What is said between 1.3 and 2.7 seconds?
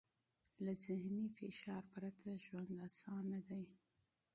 فشار پرته ژوند